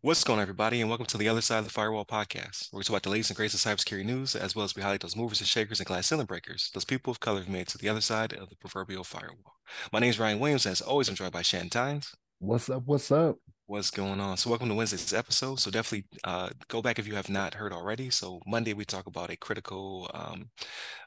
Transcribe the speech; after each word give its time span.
What's 0.00 0.24
going 0.24 0.38
on, 0.38 0.42
everybody, 0.42 0.80
and 0.80 0.88
welcome 0.88 1.04
to 1.06 1.18
the 1.18 1.28
Other 1.28 1.42
Side 1.42 1.58
of 1.58 1.64
the 1.64 1.70
Firewall 1.70 2.06
podcast, 2.06 2.72
where 2.72 2.78
we 2.78 2.84
talk 2.84 2.90
about 2.90 3.02
the 3.02 3.10
latest 3.10 3.30
and 3.30 3.36
greatest 3.36 3.66
of 3.66 3.70
cybersecurity 3.70 4.06
news, 4.06 4.34
as 4.34 4.56
well 4.56 4.64
as 4.64 4.74
we 4.74 4.80
highlight 4.80 5.00
those 5.00 5.16
movers 5.16 5.40
and 5.40 5.48
shakers 5.48 5.80
and 5.80 5.86
glass 5.86 6.06
ceiling 6.06 6.24
breakers, 6.24 6.70
those 6.72 6.86
people 6.86 7.10
of 7.10 7.20
color 7.20 7.42
who 7.42 7.52
made 7.52 7.68
to 7.68 7.76
the 7.76 7.90
other 7.90 8.00
side 8.00 8.32
of 8.32 8.48
the 8.48 8.56
proverbial 8.56 9.04
firewall. 9.04 9.56
My 9.92 9.98
name 9.98 10.08
is 10.10 10.18
Ryan 10.18 10.38
Williams, 10.38 10.64
and 10.64 10.72
as 10.72 10.80
always, 10.80 11.08
I'm 11.08 11.16
joined 11.16 11.32
by 11.32 11.42
Shannon 11.42 11.68
Tynes. 11.68 12.14
What's 12.38 12.70
up? 12.70 12.84
What's 12.86 13.12
up? 13.12 13.36
What's 13.66 13.90
going 13.90 14.20
on? 14.20 14.36
So, 14.36 14.50
welcome 14.50 14.68
to 14.68 14.74
Wednesday's 14.74 15.14
episode. 15.14 15.58
So, 15.58 15.70
definitely 15.70 16.06
uh, 16.22 16.50
go 16.68 16.82
back 16.82 16.98
if 16.98 17.06
you 17.06 17.14
have 17.14 17.30
not 17.30 17.54
heard 17.54 17.72
already. 17.72 18.10
So, 18.10 18.40
Monday 18.46 18.74
we 18.74 18.84
talk 18.84 19.06
about 19.06 19.30
a 19.30 19.36
critical 19.36 20.10
um, 20.12 20.50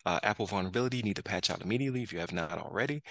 uh, 0.07 0.19
Apple 0.23 0.47
vulnerability 0.47 0.97
you 0.97 1.03
need 1.03 1.17
to 1.17 1.23
patch 1.23 1.51
out 1.51 1.61
immediately 1.61 2.01
if 2.01 2.11
you 2.11 2.19
have 2.19 2.33
not 2.33 2.57
already. 2.57 3.03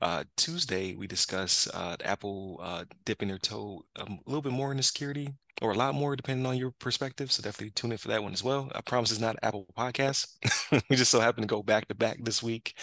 Uh, 0.00 0.24
Tuesday 0.36 0.94
we 0.94 1.08
discuss 1.08 1.66
uh, 1.74 1.96
Apple 2.04 2.60
uh, 2.62 2.84
dipping 3.04 3.28
their 3.28 3.38
toe 3.38 3.84
a 3.96 4.06
little 4.26 4.42
bit 4.42 4.52
more 4.52 4.70
into 4.70 4.84
security 4.84 5.34
or 5.60 5.72
a 5.72 5.76
lot 5.76 5.94
more 5.94 6.16
depending 6.16 6.46
on 6.46 6.56
your 6.56 6.70
perspective. 6.70 7.30
So 7.30 7.42
definitely 7.42 7.70
tune 7.70 7.92
in 7.92 7.98
for 7.98 8.08
that 8.08 8.22
one 8.22 8.32
as 8.32 8.42
well. 8.42 8.70
I 8.74 8.80
promise 8.80 9.10
it's 9.10 9.20
not 9.20 9.36
Apple 9.42 9.66
Podcast. 9.76 10.36
we 10.88 10.96
just 10.96 11.10
so 11.10 11.20
happen 11.20 11.42
to 11.42 11.46
go 11.46 11.62
back 11.62 11.88
to 11.88 11.94
back 11.94 12.18
this 12.22 12.42
week, 12.42 12.74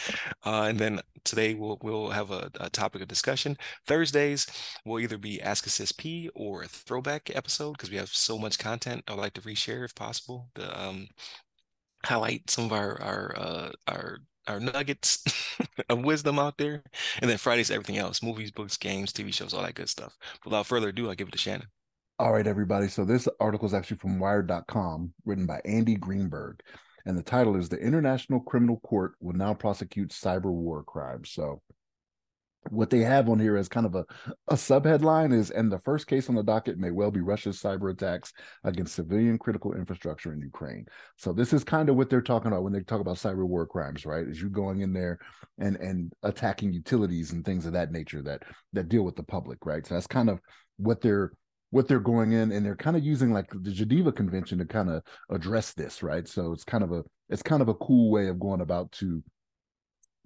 uh, 0.46 0.64
and 0.70 0.80
then 0.80 1.02
today 1.24 1.54
we'll 1.54 1.80
we'll 1.82 2.10
have 2.10 2.32
a, 2.32 2.52
a, 2.60 2.70
topic 2.70 3.02
of 3.02 3.08
discussion. 3.08 3.58
Thursdays 3.88 4.48
will 4.86 5.00
either 5.00 5.18
be 5.18 5.42
Ask 5.42 5.66
a 5.66 5.70
CSP 5.70 6.30
or 6.36 6.64
a 6.64 6.68
throwback 6.68 7.36
episode 7.36 7.74
because 7.74 7.90
we 7.90 7.98
have 7.98 8.10
so 8.10 8.38
much 8.38 8.60
content. 8.60 9.04
I'd 9.08 9.18
like 9.18 9.34
to 9.34 9.42
reshare 9.42 9.84
if 9.84 9.96
possible. 9.96 10.50
The 10.56 10.80
um, 10.80 11.08
highlight 12.06 12.50
some 12.50 12.66
of 12.66 12.74
our 12.74 13.02
our 13.02 13.34
uh, 13.38 13.72
our 13.88 14.20
our 14.48 14.60
nuggets 14.60 15.24
of 15.90 16.04
wisdom 16.04 16.40
out 16.40 16.58
there. 16.58 16.84
And 17.22 17.30
then 17.30 17.38
Fridays, 17.38 17.72
everything 17.72 17.98
else 17.98 18.24
movies, 18.24 18.52
books, 18.52 18.78
games, 18.78 19.14
TV 19.14 19.34
shows, 19.34 19.54
all 19.54 19.64
that 19.64 19.76
good 19.76 19.90
stuff. 19.90 20.18
Without 20.44 20.66
further 20.66 20.90
ado, 20.90 21.10
I 21.10 21.16
give 21.16 21.28
it 21.28 21.32
to 21.32 21.38
Shannon. 21.38 21.68
All 22.20 22.34
right, 22.34 22.46
everybody. 22.46 22.90
So 22.90 23.06
this 23.06 23.30
article 23.40 23.66
is 23.66 23.74
actually 23.74 23.96
from 23.96 24.20
Wired.com, 24.20 25.14
written 25.24 25.46
by 25.46 25.62
Andy 25.64 25.96
Greenberg. 25.96 26.62
And 27.06 27.18
the 27.18 27.24
title 27.24 27.56
is 27.56 27.70
The 27.70 27.78
International 27.78 28.42
Criminal 28.42 28.82
Court 28.82 29.14
Will 29.22 29.38
Now 29.38 29.54
Prosecute 29.54 30.10
Cyber 30.10 30.52
War 30.52 30.84
Crimes. 30.84 31.32
So 31.32 31.62
what 32.72 32.90
they 32.90 33.00
have 33.00 33.30
on 33.30 33.40
here 33.40 33.56
as 33.56 33.70
kind 33.70 33.86
of 33.86 33.96
a, 33.96 34.06
a 34.50 34.56
subheadline 34.56 35.34
is 35.34 35.50
and 35.50 35.72
the 35.72 35.80
first 35.80 36.08
case 36.08 36.28
on 36.28 36.36
the 36.36 36.44
docket 36.44 36.78
may 36.78 36.92
well 36.92 37.10
be 37.10 37.22
russia's 37.22 37.60
cyber 37.60 37.90
attacks 37.90 38.34
against 38.66 38.94
civilian 38.94 39.38
critical 39.38 39.74
infrastructure 39.74 40.34
in 40.34 40.42
ukraine 40.42 40.86
so 41.16 41.32
this 41.32 41.54
is 41.54 41.64
kind 41.64 41.88
of 41.88 41.96
what 41.96 42.10
they're 42.10 42.22
talking 42.22 42.50
about 42.50 42.62
when 42.62 42.74
they 42.74 42.82
talk 42.82 43.00
about 43.00 43.16
cyber 43.16 43.48
war 43.48 43.66
crimes 43.66 44.06
right 44.06 44.28
is 44.28 44.42
you 44.42 44.50
going 44.50 44.82
in 44.82 44.92
there 44.92 45.18
and 45.58 45.78
and 45.78 46.12
attacking 46.24 46.74
utilities 46.74 47.32
and 47.32 47.46
things 47.46 47.66
of 47.66 47.72
that 47.72 47.94
nature 47.94 48.22
that 48.22 48.44
that 48.74 48.90
deal 48.90 49.04
with 49.04 49.16
the 49.16 49.24
public 49.24 49.66
right 49.66 49.88
so 49.88 49.94
that's 49.94 50.06
kind 50.06 50.30
of 50.30 50.38
what 50.76 51.00
they're 51.00 51.32
what 51.72 51.88
they're 51.88 52.00
going 52.00 52.32
in 52.32 52.52
and 52.52 52.66
they're 52.66 52.76
kind 52.76 52.98
of 52.98 53.04
using 53.04 53.32
like 53.32 53.50
the 53.52 53.72
Geneva 53.72 54.12
Convention 54.12 54.58
to 54.58 54.66
kind 54.66 54.90
of 54.90 55.04
address 55.30 55.74
this, 55.74 56.02
right? 56.02 56.28
So 56.28 56.52
it's 56.52 56.64
kind 56.64 56.84
of 56.84 56.92
a 56.92 57.04
it's 57.30 57.44
kind 57.44 57.62
of 57.62 57.70
a 57.70 57.76
cool 57.76 58.12
way 58.12 58.28
of 58.28 58.40
going 58.40 58.62
about 58.62 58.92
to 58.94 59.24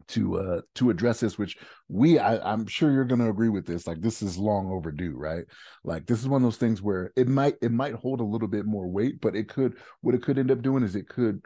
to 0.08 0.38
uh 0.38 0.61
to 0.75 0.89
address 0.89 1.19
this 1.19 1.38
which 1.38 1.58
we 1.88 2.19
I, 2.19 2.38
i'm 2.52 2.67
sure 2.67 2.91
you're 2.91 3.05
going 3.05 3.22
to 3.22 3.30
agree 3.30 3.50
with 3.50 3.66
this 3.66 3.88
like 3.88 4.02
this 4.02 4.22
is 4.22 4.38
long 4.38 4.69
overdue 4.69 5.13
right 5.16 5.45
like 5.83 6.05
this 6.05 6.19
is 6.19 6.27
one 6.27 6.41
of 6.41 6.45
those 6.45 6.58
things 6.58 6.81
where 6.81 7.11
it 7.16 7.27
might 7.27 7.55
it 7.61 7.72
might 7.72 7.94
hold 7.94 8.19
a 8.19 8.25
little 8.25 8.47
bit 8.47 8.66
more 8.66 8.88
weight 8.88 9.22
but 9.22 9.35
it 9.35 9.47
could 9.47 9.78
what 10.02 10.16
it 10.16 10.22
could 10.22 10.38
end 10.38 10.52
up 10.52 10.61
doing 10.61 10.83
is 10.83 10.95
it 10.95 11.07
could 11.07 11.41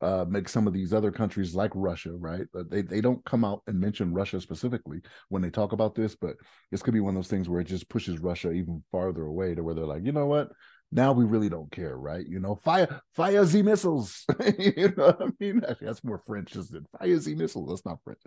uh, 0.00 0.24
make 0.28 0.48
some 0.48 0.66
of 0.66 0.72
these 0.72 0.92
other 0.92 1.10
countries 1.10 1.54
like 1.54 1.72
Russia, 1.74 2.12
right? 2.12 2.46
But 2.52 2.70
they, 2.70 2.82
they 2.82 3.00
don't 3.00 3.24
come 3.24 3.44
out 3.44 3.62
and 3.66 3.80
mention 3.80 4.14
Russia 4.14 4.40
specifically 4.40 5.00
when 5.28 5.42
they 5.42 5.50
talk 5.50 5.72
about 5.72 5.94
this, 5.94 6.14
but 6.14 6.36
this 6.70 6.82
could 6.82 6.94
be 6.94 7.00
one 7.00 7.16
of 7.16 7.16
those 7.16 7.30
things 7.30 7.48
where 7.48 7.60
it 7.60 7.66
just 7.66 7.88
pushes 7.88 8.18
Russia 8.18 8.52
even 8.52 8.82
farther 8.92 9.24
away 9.24 9.54
to 9.54 9.62
where 9.62 9.74
they're 9.74 9.86
like, 9.86 10.04
you 10.04 10.12
know 10.12 10.26
what? 10.26 10.50
Now 10.90 11.12
we 11.12 11.24
really 11.24 11.48
don't 11.48 11.70
care, 11.70 11.96
right? 11.96 12.24
You 12.26 12.40
know, 12.40 12.54
fire 12.54 13.02
fire 13.14 13.44
Z 13.44 13.60
missiles. 13.60 14.24
you 14.58 14.94
know 14.96 15.06
what 15.06 15.22
I 15.22 15.26
mean? 15.38 15.62
Actually, 15.68 15.86
that's 15.86 16.04
more 16.04 16.22
French, 16.26 16.56
isn't 16.56 16.76
it? 16.76 16.98
Fire 16.98 17.18
Z 17.18 17.34
missiles. 17.34 17.68
That's 17.68 17.84
not 17.84 17.98
French. 18.04 18.20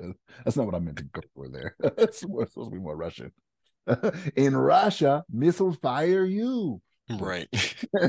That's 0.46 0.58
not 0.58 0.68
what 0.68 0.76
I 0.76 0.80
meant 0.80 0.98
to 0.98 1.04
go 1.06 1.22
for 1.34 1.50
there. 1.50 1.76
that's 1.98 2.28
more, 2.28 2.46
supposed 2.46 2.70
to 2.70 2.76
be 2.76 2.82
more 2.82 2.96
Russian. 2.96 3.32
In 4.36 4.56
Russia, 4.56 5.24
missiles 5.32 5.78
fire 5.82 6.24
you. 6.24 6.82
Right. 7.10 7.48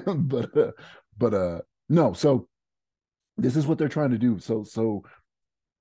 but 0.06 0.56
uh, 0.56 0.72
but 1.16 1.34
uh 1.34 1.60
no, 1.88 2.12
so 2.12 2.48
this 3.36 3.56
is 3.56 3.66
what 3.66 3.78
they're 3.78 3.88
trying 3.88 4.10
to 4.10 4.18
do. 4.18 4.38
So 4.38 4.64
so 4.64 5.04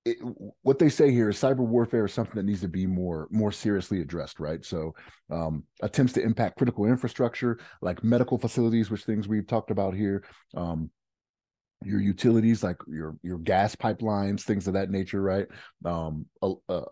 it, 0.04 0.18
what 0.62 0.78
they 0.78 0.88
say 0.88 1.12
here 1.12 1.28
is 1.28 1.36
cyber 1.36 1.58
warfare 1.58 2.06
is 2.06 2.12
something 2.12 2.34
that 2.34 2.44
needs 2.44 2.62
to 2.62 2.68
be 2.68 2.86
more 2.86 3.28
more 3.30 3.52
seriously 3.52 4.00
addressed, 4.00 4.40
right? 4.40 4.64
So 4.64 4.94
um, 5.30 5.64
attempts 5.82 6.12
to 6.14 6.22
impact 6.22 6.56
critical 6.56 6.86
infrastructure 6.86 7.58
like 7.80 8.02
medical 8.02 8.38
facilities, 8.38 8.90
which 8.90 9.04
things 9.04 9.28
we've 9.28 9.46
talked 9.46 9.70
about 9.70 9.94
here. 9.94 10.24
Um, 10.56 10.90
your 11.84 12.00
utilities 12.00 12.62
like 12.62 12.76
your 12.86 13.16
your 13.22 13.38
gas 13.38 13.74
pipelines 13.74 14.42
things 14.42 14.66
of 14.68 14.74
that 14.74 14.90
nature 14.90 15.20
right 15.20 15.46
um 15.84 16.26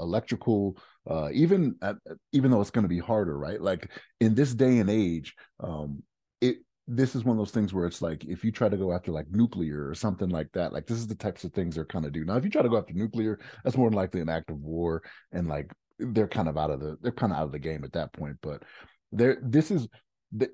electrical 0.01 0.77
uh 1.09 1.29
even 1.33 1.77
uh, 1.83 1.95
even 2.33 2.51
though 2.51 2.61
it's 2.61 2.71
going 2.71 2.83
to 2.83 2.89
be 2.89 2.99
harder 2.99 3.39
right 3.39 3.61
like 3.61 3.89
in 4.21 4.35
this 4.35 4.55
day 4.55 4.79
and 4.79 4.91
age 4.91 5.35
um 5.61 6.03
it 6.41 6.59
this 6.93 7.15
is 7.15 7.25
one 7.25 7.37
of 7.37 7.39
those 7.39 7.53
things 7.53 7.73
where 7.73 7.87
it's 7.87 8.03
like 8.03 8.25
if 8.25 8.45
you 8.45 8.51
try 8.51 8.69
to 8.69 8.77
go 8.77 8.93
after 8.93 9.13
like 9.13 9.31
nuclear 9.31 9.89
or 9.89 9.95
something 9.95 10.29
like 10.29 10.51
that, 10.53 10.73
like 10.73 10.87
this 10.87 10.99
is 10.99 11.07
the 11.07 11.15
types 11.15 11.45
of 11.45 11.53
things 11.53 11.77
they're 11.77 11.85
kind 11.85 12.05
of 12.05 12.13
do. 12.13 12.25
Now, 12.25 12.37
if 12.37 12.43
you 12.43 12.51
try 12.51 12.63
to 12.63 12.69
go 12.69 12.79
after 12.79 12.93
nuclear, 12.95 13.39
that's 13.63 13.77
more 13.77 13.89
than 13.89 13.97
likely 13.97 14.21
an 14.21 14.29
act 14.29 14.51
of 14.51 14.61
war, 14.61 15.03
and 15.31 15.47
like 15.47 15.73
they're 16.01 16.27
kind 16.27 16.49
of 16.49 16.59
out 16.59 16.71
of 16.71 16.81
the 16.81 16.99
they're 17.01 17.13
kind 17.13 17.33
of 17.33 17.39
out 17.39 17.45
of 17.45 17.53
the 17.53 17.61
game 17.61 17.85
at 17.85 17.93
that 17.93 18.13
point. 18.13 18.39
But 18.43 18.65
there, 19.13 19.39
this 19.41 19.71
is 19.71 19.87
the, 20.33 20.51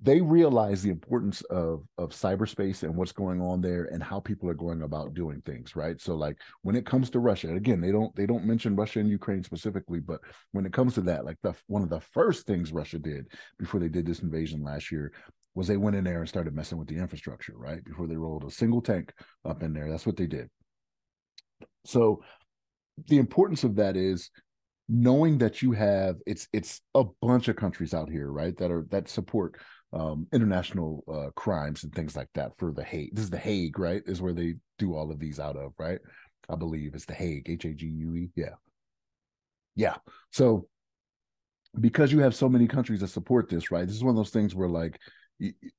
they 0.00 0.22
realize 0.22 0.82
the 0.82 0.90
importance 0.90 1.42
of 1.42 1.84
of 1.98 2.12
cyberspace 2.12 2.82
and 2.82 2.96
what's 2.96 3.12
going 3.12 3.42
on 3.42 3.60
there 3.60 3.84
and 3.92 4.02
how 4.02 4.20
people 4.20 4.48
are 4.48 4.54
going 4.54 4.82
about 4.82 5.14
doing 5.14 5.40
things 5.46 5.76
right 5.76 6.00
so 6.00 6.16
like 6.16 6.36
when 6.62 6.74
it 6.74 6.84
comes 6.84 7.08
to 7.08 7.20
russia 7.20 7.54
again 7.54 7.80
they 7.80 7.92
don't 7.92 8.14
they 8.16 8.26
don't 8.26 8.44
mention 8.44 8.74
russia 8.74 8.98
and 8.98 9.08
ukraine 9.08 9.44
specifically 9.44 10.00
but 10.00 10.20
when 10.50 10.66
it 10.66 10.72
comes 10.72 10.94
to 10.94 11.00
that 11.00 11.24
like 11.24 11.38
the 11.42 11.54
one 11.68 11.82
of 11.82 11.88
the 11.88 12.00
first 12.00 12.44
things 12.44 12.72
russia 12.72 12.98
did 12.98 13.28
before 13.56 13.78
they 13.78 13.88
did 13.88 14.04
this 14.04 14.18
invasion 14.18 14.64
last 14.64 14.90
year 14.90 15.12
was 15.54 15.68
they 15.68 15.76
went 15.76 15.96
in 15.96 16.04
there 16.04 16.20
and 16.20 16.28
started 16.28 16.54
messing 16.54 16.78
with 16.78 16.88
the 16.88 16.96
infrastructure, 16.96 17.54
right? 17.56 17.84
Before 17.84 18.06
they 18.06 18.16
rolled 18.16 18.44
a 18.44 18.50
single 18.50 18.82
tank 18.82 19.12
up 19.44 19.62
in 19.62 19.72
there. 19.72 19.88
That's 19.88 20.06
what 20.06 20.16
they 20.16 20.26
did. 20.26 20.48
So 21.84 22.22
the 23.06 23.18
importance 23.18 23.64
of 23.64 23.76
that 23.76 23.96
is 23.96 24.30
knowing 24.88 25.38
that 25.38 25.62
you 25.62 25.72
have 25.72 26.16
it's 26.26 26.46
it's 26.52 26.80
a 26.94 27.04
bunch 27.22 27.48
of 27.48 27.56
countries 27.56 27.94
out 27.94 28.10
here, 28.10 28.30
right? 28.30 28.56
That 28.56 28.70
are 28.70 28.86
that 28.90 29.08
support 29.08 29.56
um, 29.92 30.26
international 30.32 31.04
uh, 31.08 31.30
crimes 31.36 31.84
and 31.84 31.94
things 31.94 32.16
like 32.16 32.28
that 32.34 32.52
for 32.58 32.72
the 32.72 32.82
Hague. 32.82 33.14
This 33.14 33.24
is 33.24 33.30
the 33.30 33.38
Hague, 33.38 33.78
right? 33.78 34.02
Is 34.06 34.20
where 34.20 34.32
they 34.32 34.54
do 34.78 34.94
all 34.94 35.10
of 35.10 35.20
these 35.20 35.38
out 35.38 35.56
of, 35.56 35.72
right? 35.78 36.00
I 36.48 36.56
believe 36.56 36.94
it's 36.94 37.06
the 37.06 37.14
Hague, 37.14 37.48
H 37.48 37.64
A 37.64 37.72
G 37.72 37.86
U 37.86 38.16
E. 38.16 38.30
Yeah. 38.34 38.54
Yeah. 39.76 39.96
So 40.30 40.68
because 41.80 42.12
you 42.12 42.20
have 42.20 42.34
so 42.34 42.48
many 42.48 42.66
countries 42.66 43.00
that 43.00 43.08
support 43.08 43.48
this, 43.48 43.70
right? 43.70 43.86
This 43.86 43.96
is 43.96 44.04
one 44.04 44.10
of 44.10 44.16
those 44.16 44.30
things 44.30 44.54
where 44.54 44.68
like 44.68 44.98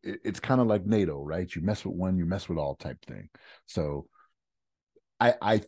it's 0.03 0.39
kind 0.39 0.61
of 0.61 0.67
like 0.67 0.85
NATO, 0.85 1.21
right? 1.21 1.53
You 1.53 1.61
mess 1.61 1.85
with 1.85 1.95
one, 1.95 2.17
you 2.17 2.25
mess 2.25 2.49
with 2.49 2.57
all 2.57 2.75
type 2.75 3.03
thing. 3.05 3.29
So 3.65 4.07
I 5.19 5.33
I 5.41 5.61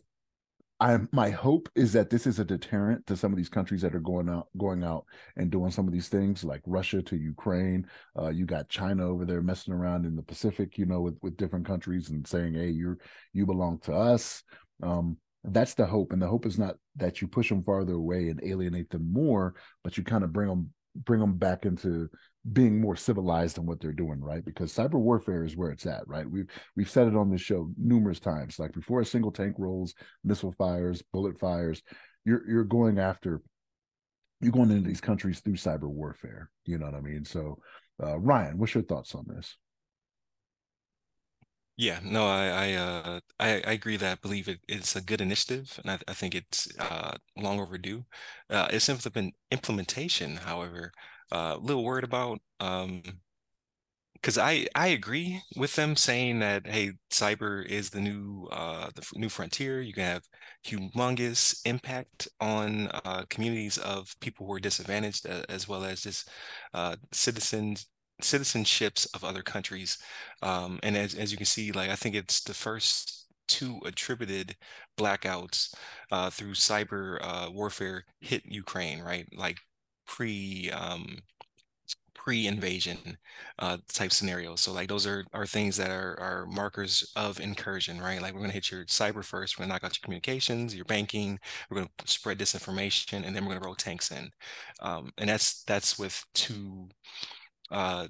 I 0.80 0.98
my 1.10 1.30
hope 1.30 1.68
is 1.74 1.92
that 1.94 2.08
this 2.08 2.26
is 2.26 2.38
a 2.38 2.44
deterrent 2.44 3.06
to 3.08 3.16
some 3.16 3.32
of 3.32 3.36
these 3.36 3.48
countries 3.48 3.82
that 3.82 3.94
are 3.94 4.00
going 4.00 4.28
out 4.28 4.48
going 4.56 4.84
out 4.84 5.06
and 5.36 5.50
doing 5.50 5.72
some 5.72 5.88
of 5.88 5.92
these 5.92 6.08
things 6.08 6.44
like 6.44 6.62
Russia 6.66 7.02
to 7.02 7.16
Ukraine. 7.16 7.86
Uh, 8.16 8.28
you 8.28 8.46
got 8.46 8.68
China 8.68 9.08
over 9.08 9.24
there 9.24 9.42
messing 9.42 9.74
around 9.74 10.06
in 10.06 10.14
the 10.14 10.22
Pacific, 10.22 10.78
you 10.78 10.86
know, 10.86 11.00
with 11.00 11.18
with 11.22 11.36
different 11.36 11.66
countries 11.66 12.10
and 12.10 12.26
saying, 12.26 12.54
"Hey, 12.54 12.70
you're 12.70 12.98
you 13.32 13.44
belong 13.44 13.78
to 13.80 13.94
us." 13.94 14.44
Um, 14.82 15.16
that's 15.42 15.74
the 15.74 15.86
hope, 15.86 16.12
and 16.12 16.22
the 16.22 16.28
hope 16.28 16.46
is 16.46 16.58
not 16.58 16.76
that 16.96 17.20
you 17.20 17.28
push 17.28 17.48
them 17.48 17.64
farther 17.64 17.94
away 17.94 18.28
and 18.28 18.40
alienate 18.44 18.90
them 18.90 19.12
more, 19.12 19.54
but 19.82 19.96
you 19.96 20.04
kind 20.04 20.22
of 20.22 20.32
bring 20.32 20.48
them 20.48 20.72
bring 21.04 21.20
them 21.20 21.36
back 21.36 21.64
into 21.64 22.08
being 22.52 22.80
more 22.80 22.96
civilized 22.96 23.58
in 23.58 23.66
what 23.66 23.80
they're 23.80 23.92
doing, 23.92 24.20
right? 24.20 24.44
Because 24.44 24.72
cyber 24.72 24.94
warfare 24.94 25.44
is 25.44 25.56
where 25.56 25.70
it's 25.70 25.86
at, 25.86 26.06
right? 26.06 26.28
We've 26.28 26.46
we've 26.76 26.90
said 26.90 27.08
it 27.08 27.16
on 27.16 27.30
this 27.30 27.40
show 27.40 27.70
numerous 27.76 28.20
times. 28.20 28.58
Like 28.58 28.72
before 28.72 29.00
a 29.00 29.06
single 29.06 29.32
tank 29.32 29.56
rolls, 29.58 29.94
missile 30.24 30.52
fires, 30.52 31.02
bullet 31.12 31.38
fires, 31.38 31.82
you're 32.24 32.48
you're 32.48 32.64
going 32.64 32.98
after 32.98 33.42
you're 34.40 34.52
going 34.52 34.70
into 34.70 34.88
these 34.88 35.00
countries 35.00 35.40
through 35.40 35.54
cyber 35.54 35.88
warfare. 35.88 36.50
You 36.64 36.78
know 36.78 36.86
what 36.86 36.94
I 36.94 37.00
mean? 37.00 37.24
So 37.24 37.58
uh, 38.02 38.18
Ryan, 38.18 38.58
what's 38.58 38.74
your 38.74 38.84
thoughts 38.84 39.14
on 39.14 39.26
this? 39.28 39.56
Yeah, 41.80 42.00
no, 42.02 42.26
I 42.26 42.46
I 42.48 42.72
uh, 42.74 43.20
I, 43.38 43.48
I 43.62 43.72
agree 43.72 43.96
that 43.98 44.12
I 44.12 44.14
believe 44.20 44.48
it, 44.48 44.60
it's 44.68 44.96
a 44.96 45.00
good 45.00 45.20
initiative, 45.20 45.78
and 45.82 45.92
I, 45.92 45.98
I 46.08 46.12
think 46.14 46.34
it's 46.34 46.68
uh, 46.78 47.16
long 47.36 47.60
overdue. 47.60 48.04
Uh, 48.50 48.66
its 48.70 48.88
implement 48.88 49.34
implementation, 49.52 50.36
however, 50.38 50.92
uh, 51.32 51.54
a 51.56 51.58
little 51.58 51.84
worried 51.84 52.04
about. 52.04 52.40
Um, 52.60 53.02
because 54.14 54.36
I 54.38 54.66
I 54.74 54.88
agree 54.88 55.42
with 55.56 55.76
them 55.76 55.94
saying 55.96 56.40
that 56.40 56.66
hey, 56.66 56.92
cyber 57.10 57.64
is 57.64 57.90
the 57.90 58.00
new 58.00 58.48
uh 58.50 58.90
the 58.94 59.06
new 59.14 59.28
frontier. 59.28 59.80
You 59.80 59.92
can 59.92 60.04
have 60.04 60.24
humongous 60.66 61.60
impact 61.64 62.28
on 62.40 62.88
uh, 63.04 63.24
communities 63.30 63.78
of 63.78 64.14
people 64.20 64.46
who 64.46 64.52
are 64.54 64.60
disadvantaged, 64.60 65.26
as 65.26 65.68
well 65.68 65.84
as 65.84 66.02
just 66.02 66.28
citizens 67.12 67.86
citizenships 68.22 69.06
of 69.14 69.24
other 69.24 69.42
countries. 69.42 69.98
Um, 70.42 70.80
and 70.82 70.96
as 70.96 71.14
as 71.14 71.30
you 71.32 71.36
can 71.36 71.46
see, 71.46 71.72
like 71.72 71.90
I 71.90 71.96
think 71.96 72.14
it's 72.14 72.42
the 72.42 72.54
first 72.54 73.26
two 73.48 73.80
attributed 73.84 74.56
blackouts 74.98 75.74
uh, 76.10 76.30
through 76.30 76.52
cyber 76.54 77.18
uh, 77.22 77.50
warfare 77.50 78.04
hit 78.20 78.42
Ukraine, 78.46 79.00
right? 79.00 79.26
Like 79.36 79.58
pre 80.06 80.70
um, 80.70 81.18
pre-invasion 82.14 83.16
uh, 83.60 83.78
type 83.92 84.12
scenarios. 84.12 84.60
So 84.60 84.72
like 84.72 84.88
those 84.88 85.06
are 85.06 85.24
are 85.32 85.46
things 85.46 85.76
that 85.76 85.90
are 85.90 86.18
are 86.20 86.46
markers 86.46 87.10
of 87.16 87.40
incursion, 87.40 88.00
right? 88.00 88.20
Like 88.20 88.34
we're 88.34 88.40
gonna 88.40 88.52
hit 88.52 88.70
your 88.70 88.84
cyber 88.86 89.24
first, 89.24 89.58
we're 89.58 89.64
gonna 89.64 89.74
knock 89.74 89.84
out 89.84 89.96
your 89.96 90.02
communications, 90.04 90.74
your 90.74 90.84
banking, 90.84 91.38
we're 91.70 91.76
gonna 91.78 91.90
spread 92.06 92.38
disinformation, 92.38 93.24
and 93.26 93.34
then 93.34 93.44
we're 93.44 93.54
gonna 93.54 93.64
roll 93.64 93.74
tanks 93.76 94.10
in. 94.10 94.30
Um, 94.80 95.10
and 95.18 95.28
that's 95.30 95.62
that's 95.64 95.98
with 95.98 96.22
two 96.34 96.88
uh, 97.70 98.08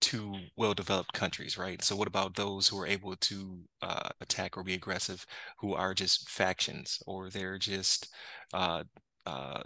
two 0.00 0.34
well-developed 0.56 1.12
countries, 1.14 1.56
right? 1.56 1.82
So 1.82 1.96
what 1.96 2.08
about 2.08 2.34
those 2.34 2.68
who 2.68 2.78
are 2.78 2.86
able 2.86 3.16
to 3.16 3.58
uh, 3.80 4.10
attack 4.20 4.56
or 4.56 4.62
be 4.62 4.74
aggressive, 4.74 5.24
who 5.58 5.74
are 5.74 5.94
just 5.94 6.28
factions 6.28 7.02
or 7.06 7.30
they're 7.30 7.58
just 7.58 8.08
uh, 8.52 8.84
uh, 9.24 9.62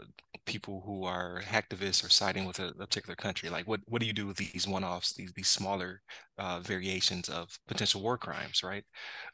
people 0.47 0.83
who 0.87 1.05
are 1.05 1.43
hacktivists 1.45 2.05
or 2.05 2.09
siding 2.09 2.45
with 2.45 2.61
a, 2.61 2.69
a, 2.69 2.75
particular 2.75 3.17
country? 3.17 3.51
Like, 3.51 3.67
what 3.67 3.81
what 3.87 4.01
do 4.01 4.07
you 4.07 4.13
do 4.13 4.27
with 4.27 4.37
these 4.37 4.69
one-offs, 4.69 5.15
these 5.15 5.33
these 5.33 5.49
smaller 5.49 6.03
uh, 6.39 6.61
variations 6.61 7.29
of 7.29 7.59
potential 7.67 8.01
war 8.01 8.17
crimes, 8.17 8.63
right? 8.63 8.85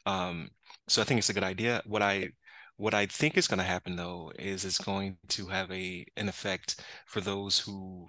Um, 0.07 0.49
so 0.87 1.01
I 1.01 1.05
think 1.05 1.19
it's 1.19 1.29
a 1.29 1.33
good 1.33 1.43
idea. 1.43 1.83
What 1.85 2.01
I 2.01 2.29
what 2.77 2.93
I 2.93 3.05
think 3.05 3.37
is 3.37 3.47
going 3.47 3.59
to 3.59 3.63
happen 3.63 3.95
though 3.95 4.31
is 4.39 4.65
it's 4.65 4.79
going 4.79 5.17
to 5.29 5.47
have 5.47 5.71
a 5.71 6.05
an 6.17 6.29
effect 6.29 6.81
for 7.05 7.21
those 7.21 7.59
who 7.59 8.07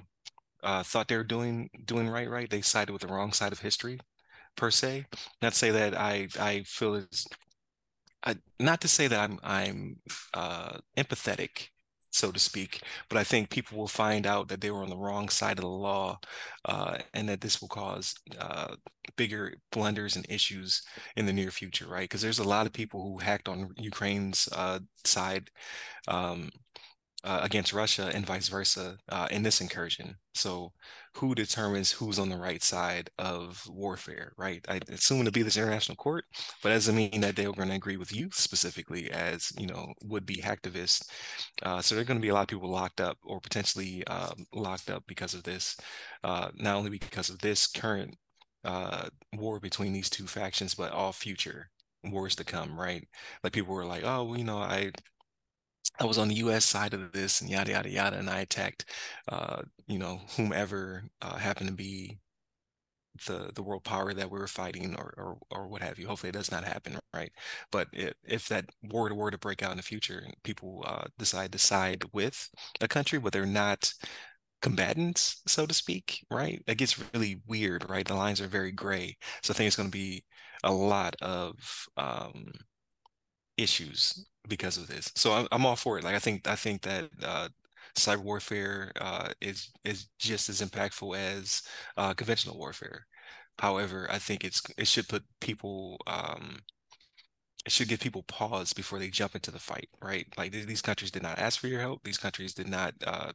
uh, 0.66 0.84
thought 0.84 1.08
they 1.08 1.16
were 1.18 1.24
doing 1.24 1.70
doing 1.86 2.08
right, 2.10 2.30
right. 2.30 2.50
They 2.50 2.62
sided 2.62 2.92
with 2.92 3.02
the 3.02 3.08
wrong 3.08 3.32
side 3.32 3.52
of 3.52 3.60
history, 3.60 4.00
per 4.56 4.70
se. 4.70 5.06
Not 5.42 5.54
to 5.54 5.58
say 5.58 5.70
that 5.72 5.96
I 5.98 6.28
I 6.40 6.64
feel 6.64 6.96
as 6.96 7.26
not 8.58 8.80
to 8.80 8.88
say 8.88 9.06
that 9.08 9.20
I'm 9.20 9.38
I'm 9.42 9.96
uh, 10.34 10.78
empathetic, 10.96 11.68
so 12.10 12.32
to 12.32 12.38
speak, 12.38 12.80
but 13.08 13.18
I 13.18 13.24
think 13.24 13.50
people 13.50 13.78
will 13.78 13.88
find 13.88 14.26
out 14.26 14.48
that 14.48 14.60
they 14.60 14.70
were 14.70 14.82
on 14.82 14.90
the 14.90 14.96
wrong 14.96 15.28
side 15.28 15.58
of 15.58 15.62
the 15.62 15.68
law, 15.68 16.18
uh, 16.64 16.98
and 17.14 17.28
that 17.28 17.40
this 17.40 17.60
will 17.60 17.68
cause 17.68 18.14
uh, 18.38 18.74
bigger 19.16 19.54
blunders 19.72 20.16
and 20.16 20.26
issues 20.28 20.82
in 21.16 21.26
the 21.26 21.32
near 21.32 21.50
future, 21.50 21.86
right? 21.88 22.04
Because 22.04 22.22
there's 22.22 22.38
a 22.40 22.44
lot 22.48 22.66
of 22.66 22.72
people 22.72 23.02
who 23.02 23.18
hacked 23.18 23.48
on 23.48 23.72
Ukraine's 23.78 24.48
uh, 24.52 24.80
side. 25.04 25.50
Um, 26.08 26.50
uh, 27.26 27.40
against 27.42 27.74
Russia 27.74 28.10
and 28.14 28.26
vice 28.26 28.48
versa 28.48 28.98
uh, 29.10 29.28
in 29.30 29.42
this 29.44 29.60
incursion. 29.60 30.16
So, 30.34 30.72
who 31.16 31.34
determines 31.34 31.92
who's 31.92 32.18
on 32.18 32.28
the 32.30 32.36
right 32.38 32.62
side 32.62 33.10
of 33.18 33.62
warfare, 33.68 34.32
right? 34.38 34.64
I 34.68 34.80
assume 34.90 35.24
to 35.26 35.32
be 35.32 35.42
this 35.42 35.56
international 35.56 35.96
court, 35.96 36.24
but 36.62 36.70
doesn't 36.70 36.96
mean 36.96 37.22
that 37.22 37.36
they're 37.36 37.52
going 37.52 37.70
to 37.70 37.74
agree 37.76 37.96
with 37.98 38.14
you 38.14 38.28
specifically 38.32 39.10
as 39.10 39.52
you 39.58 39.66
know 39.66 39.92
would-be 40.04 40.36
hacktivists. 40.38 41.04
Uh, 41.62 41.80
so, 41.82 41.94
there 41.94 42.02
are 42.02 42.06
going 42.06 42.18
to 42.18 42.22
be 42.22 42.28
a 42.28 42.34
lot 42.34 42.42
of 42.42 42.48
people 42.48 42.70
locked 42.70 43.00
up 43.00 43.18
or 43.24 43.40
potentially 43.40 44.06
um, 44.06 44.46
locked 44.54 44.90
up 44.90 45.04
because 45.06 45.34
of 45.34 45.42
this. 45.42 45.76
Uh, 46.24 46.50
not 46.56 46.76
only 46.76 46.90
because 46.90 47.30
of 47.30 47.38
this 47.40 47.66
current 47.66 48.16
uh, 48.64 49.08
war 49.34 49.60
between 49.60 49.92
these 49.92 50.10
two 50.10 50.26
factions, 50.26 50.74
but 50.74 50.92
all 50.92 51.12
future 51.12 51.70
wars 52.04 52.34
to 52.36 52.44
come, 52.44 52.78
right? 52.78 53.06
Like 53.42 53.52
people 53.52 53.74
were 53.74 53.86
like, 53.86 54.02
oh, 54.04 54.24
well, 54.24 54.38
you 54.38 54.44
know, 54.44 54.58
I 54.58 54.92
I 56.00 56.04
was 56.04 56.18
on 56.18 56.28
the 56.28 56.36
U.S. 56.36 56.64
side 56.64 56.94
of 56.94 57.12
this 57.12 57.40
and 57.40 57.50
yada 57.50 57.72
yada 57.72 57.90
yada, 57.90 58.18
and 58.18 58.30
I 58.30 58.40
attacked, 58.40 58.86
uh, 59.28 59.62
you 59.86 59.98
know, 59.98 60.20
whomever 60.36 61.04
uh, 61.22 61.36
happened 61.36 61.68
to 61.70 61.74
be 61.74 62.18
the 63.26 63.50
the 63.54 63.62
world 63.62 63.84
power 63.84 64.12
that 64.12 64.30
we 64.30 64.38
were 64.38 64.46
fighting, 64.46 64.94
or 64.96 65.14
or 65.16 65.38
or 65.50 65.68
what 65.68 65.82
have 65.82 65.98
you. 65.98 66.06
Hopefully, 66.06 66.28
it 66.30 66.32
does 66.32 66.50
not 66.50 66.64
happen, 66.64 66.98
right? 67.14 67.32
But 67.72 67.88
it, 67.92 68.16
if 68.24 68.48
that 68.48 68.66
war 68.82 69.08
to 69.08 69.14
war 69.14 69.30
to 69.30 69.38
break 69.38 69.62
out 69.62 69.70
in 69.70 69.76
the 69.78 69.82
future, 69.82 70.18
and 70.24 70.34
people 70.42 70.84
uh, 70.86 71.04
decide 71.18 71.52
to 71.52 71.58
side 71.58 72.04
with 72.12 72.48
a 72.80 72.88
country, 72.88 73.18
but 73.18 73.32
they're 73.32 73.46
not 73.46 73.92
combatants, 74.62 75.42
so 75.46 75.66
to 75.66 75.74
speak, 75.74 76.24
right? 76.30 76.62
It 76.66 76.78
gets 76.78 76.98
really 77.14 77.42
weird, 77.46 77.88
right? 77.90 78.06
The 78.06 78.14
lines 78.14 78.40
are 78.40 78.48
very 78.48 78.72
gray. 78.72 79.16
So 79.42 79.52
I 79.52 79.56
think 79.56 79.68
it's 79.68 79.76
going 79.76 79.90
to 79.90 79.98
be 79.98 80.24
a 80.64 80.72
lot 80.72 81.16
of 81.22 81.54
um, 81.96 82.52
issues 83.56 84.26
because 84.48 84.76
of 84.76 84.88
this. 84.88 85.12
So 85.16 85.32
I'm, 85.32 85.48
I'm 85.52 85.66
all 85.66 85.76
for 85.76 85.98
it. 85.98 86.04
Like 86.04 86.14
I 86.14 86.18
think 86.18 86.46
I 86.48 86.56
think 86.56 86.82
that 86.82 87.10
uh, 87.22 87.48
cyber 87.96 88.22
warfare 88.22 88.92
uh, 89.00 89.30
is 89.40 89.70
is 89.84 90.08
just 90.18 90.48
as 90.48 90.60
impactful 90.62 91.16
as 91.16 91.62
uh, 91.96 92.14
conventional 92.14 92.58
warfare. 92.58 93.06
However, 93.58 94.06
I 94.10 94.18
think 94.18 94.44
it's 94.44 94.62
it 94.78 94.86
should 94.88 95.08
put 95.08 95.24
people 95.40 95.98
um, 96.06 96.58
it 97.64 97.72
should 97.72 97.88
give 97.88 98.00
people 98.00 98.22
pause 98.24 98.72
before 98.72 98.98
they 98.98 99.08
jump 99.08 99.34
into 99.34 99.50
the 99.50 99.58
fight, 99.58 99.88
right? 100.02 100.26
Like 100.36 100.52
these 100.52 100.82
countries 100.82 101.10
did 101.10 101.22
not 101.22 101.38
ask 101.38 101.58
for 101.60 101.66
your 101.68 101.80
help. 101.80 102.02
These 102.04 102.18
countries 102.18 102.54
did 102.54 102.68
not 102.68 102.94
uh, 103.04 103.32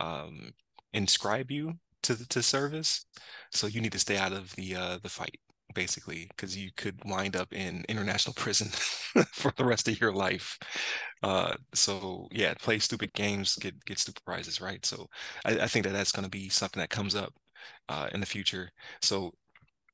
um, 0.00 0.52
inscribe 0.92 1.50
you 1.50 1.74
to 2.04 2.28
to 2.28 2.42
service, 2.42 3.06
so 3.52 3.66
you 3.66 3.80
need 3.80 3.92
to 3.92 3.98
stay 3.98 4.18
out 4.18 4.32
of 4.32 4.54
the 4.56 4.76
uh, 4.76 4.98
the 5.02 5.08
fight 5.08 5.38
basically, 5.74 6.26
because 6.28 6.56
you 6.56 6.70
could 6.76 6.98
wind 7.04 7.36
up 7.36 7.52
in 7.52 7.84
international 7.88 8.34
prison 8.36 8.68
for 9.32 9.52
the 9.56 9.64
rest 9.64 9.88
of 9.88 10.00
your 10.00 10.12
life. 10.12 10.58
Uh, 11.22 11.54
so 11.74 12.28
yeah, 12.30 12.54
play 12.54 12.78
stupid 12.78 13.12
games, 13.14 13.56
get 13.56 13.84
get 13.84 13.98
stupid 13.98 14.24
prizes, 14.24 14.60
right? 14.60 14.84
So 14.84 15.08
I, 15.44 15.60
I 15.60 15.66
think 15.66 15.84
that 15.84 15.92
that's 15.92 16.12
going 16.12 16.24
to 16.24 16.30
be 16.30 16.48
something 16.48 16.80
that 16.80 16.90
comes 16.90 17.14
up 17.14 17.34
uh, 17.88 18.08
in 18.12 18.20
the 18.20 18.26
future. 18.26 18.70
So 19.02 19.32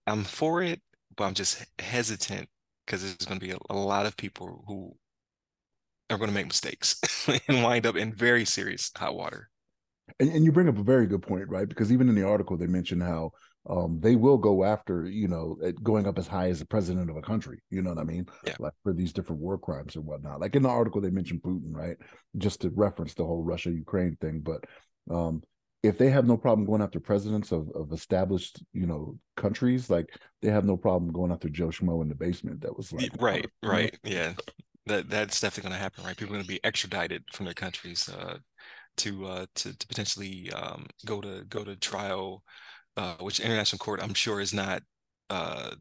I'm 0.06 0.24
for 0.24 0.62
it, 0.62 0.80
but 1.16 1.24
I'm 1.24 1.34
just 1.34 1.64
hesitant 1.78 2.48
because 2.86 3.02
there's 3.02 3.26
going 3.26 3.38
to 3.38 3.46
be 3.46 3.52
a, 3.52 3.58
a 3.70 3.76
lot 3.76 4.06
of 4.06 4.16
people 4.16 4.64
who 4.66 4.94
are 6.10 6.19
going 6.19 6.30
to 6.30 6.34
make 6.34 6.46
mistakes 6.46 7.00
and 7.48 7.62
wind 7.62 7.86
up 7.86 7.96
in 7.96 8.12
very 8.12 8.44
serious 8.44 8.90
hot 8.96 9.14
water. 9.14 9.48
And, 10.20 10.30
and, 10.30 10.44
you 10.44 10.52
bring 10.52 10.69
up 10.69 10.78
a 10.78 10.82
very 10.82 11.06
good 11.06 11.22
point, 11.22 11.48
right? 11.48 11.69
Because 11.69 11.92
even 11.92 12.08
in 12.08 12.14
the 12.14 12.26
article, 12.26 12.56
they 12.56 12.66
mentioned 12.66 13.02
how 13.02 13.30
um, 13.68 14.00
they 14.00 14.16
will 14.16 14.38
go 14.38 14.64
after, 14.64 15.06
you 15.06 15.28
know, 15.28 15.56
going 15.82 16.06
up 16.06 16.18
as 16.18 16.26
high 16.26 16.48
as 16.48 16.58
the 16.58 16.66
president 16.66 17.10
of 17.10 17.16
a 17.16 17.22
country. 17.22 17.60
You 17.70 17.82
know 17.82 17.90
what 17.90 18.00
I 18.00 18.04
mean? 18.04 18.26
Yeah. 18.44 18.56
Like 18.58 18.72
for 18.82 18.92
these 18.92 19.12
different 19.12 19.40
war 19.40 19.56
crimes 19.56 19.94
and 19.94 20.04
whatnot. 20.04 20.40
Like 20.40 20.56
in 20.56 20.62
the 20.62 20.68
article, 20.68 21.00
they 21.00 21.10
mentioned 21.10 21.42
Putin, 21.42 21.74
right? 21.74 21.96
Just 22.36 22.62
to 22.62 22.70
reference 22.70 23.14
the 23.14 23.24
whole 23.24 23.42
Russia 23.42 23.70
Ukraine 23.70 24.16
thing. 24.20 24.40
But 24.40 24.64
um, 25.14 25.42
if 25.82 25.96
they 25.96 26.10
have 26.10 26.26
no 26.26 26.36
problem 26.36 26.66
going 26.66 26.82
after 26.82 26.98
presidents 26.98 27.52
of, 27.52 27.70
of 27.70 27.92
established, 27.92 28.62
you 28.72 28.86
know, 28.86 29.16
countries, 29.36 29.88
like 29.88 30.08
they 30.40 30.50
have 30.50 30.64
no 30.64 30.76
problem 30.76 31.12
going 31.12 31.31
after 31.31 31.48
Joe 31.48 31.69
Schmo 31.69 32.02
in 32.02 32.08
the 32.08 32.14
basement. 32.16 32.62
That 32.62 32.76
was 32.76 32.92
like 32.92 33.10
right, 33.20 33.48
right, 33.62 33.96
yeah. 34.02 34.34
That 34.86 35.08
that's 35.08 35.40
definitely 35.40 35.69
going 35.70 35.78
to 35.78 35.82
happen, 35.82 36.04
right? 36.04 36.16
People 36.16 36.34
are 36.34 36.38
going 36.38 36.46
to 36.46 36.52
be 36.52 36.64
extradited 36.64 37.22
from 37.32 37.44
their 37.44 37.54
countries 37.54 38.08
uh, 38.08 38.38
to 38.96 39.26
uh, 39.26 39.46
to 39.54 39.78
to 39.78 39.86
potentially 39.86 40.50
um, 40.52 40.86
go 41.06 41.20
to 41.20 41.44
go 41.48 41.62
to 41.62 41.76
trial 41.76 42.42
uh, 42.96 43.17
which 43.20 43.41
international 43.41 43.79
court 43.79 44.01
I'm 44.03 44.15
sure 44.15 44.41
is 44.41 44.53
not 44.55 44.82
uh, 45.31 45.72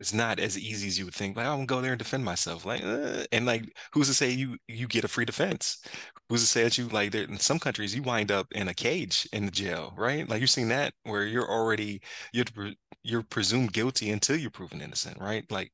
it's 0.00 0.12
not 0.12 0.40
as 0.40 0.58
easy 0.58 0.88
as 0.88 0.98
you 0.98 1.04
would 1.04 1.14
think. 1.14 1.36
Like 1.36 1.46
I'm 1.46 1.58
gonna 1.58 1.66
go 1.66 1.80
there 1.80 1.92
and 1.92 1.98
defend 1.98 2.24
myself. 2.24 2.64
Like 2.66 2.82
uh, 2.82 3.24
and 3.30 3.46
like 3.46 3.64
who's 3.92 4.08
to 4.08 4.14
say 4.14 4.30
you 4.30 4.56
you 4.66 4.88
get 4.88 5.04
a 5.04 5.08
free 5.08 5.24
defense? 5.24 5.78
Who's 6.28 6.40
to 6.40 6.46
say 6.46 6.64
that 6.64 6.76
you 6.76 6.88
like 6.88 7.12
there 7.12 7.22
in 7.24 7.38
some 7.38 7.60
countries 7.60 7.94
you 7.94 8.02
wind 8.02 8.32
up 8.32 8.48
in 8.52 8.66
a 8.68 8.74
cage 8.74 9.28
in 9.32 9.44
the 9.46 9.52
jail, 9.52 9.94
right? 9.96 10.28
Like 10.28 10.40
you've 10.40 10.50
seen 10.50 10.68
that 10.68 10.94
where 11.04 11.24
you're 11.24 11.48
already 11.48 12.00
you're 12.32 12.44
you're 13.04 13.22
presumed 13.22 13.72
guilty 13.72 14.10
until 14.10 14.36
you're 14.36 14.50
proven 14.50 14.80
innocent, 14.80 15.18
right? 15.20 15.48
Like 15.50 15.72